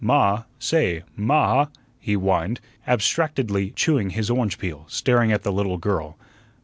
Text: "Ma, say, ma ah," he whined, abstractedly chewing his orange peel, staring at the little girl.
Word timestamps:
"Ma, 0.03 0.45
say, 0.57 1.03
ma 1.15 1.61
ah," 1.61 1.67
he 1.99 2.13
whined, 2.13 2.59
abstractedly 2.87 3.69
chewing 3.75 4.09
his 4.09 4.31
orange 4.31 4.57
peel, 4.57 4.83
staring 4.89 5.31
at 5.31 5.43
the 5.43 5.51
little 5.53 5.77
girl. 5.77 6.17